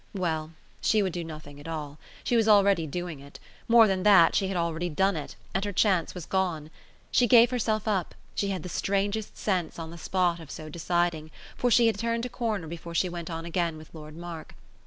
[0.15, 4.33] Well, she would do nothing at all; she was already doing it; more than that,
[4.33, 6.71] she had already done it, and her chance was gone.
[7.11, 11.29] She gave herself up she had the strangest sense, on the spot, of so deciding;
[11.55, 14.55] for she had turned a corner before she went on again with Lord Mark.